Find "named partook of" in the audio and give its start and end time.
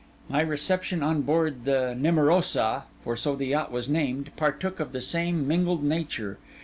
3.87-4.93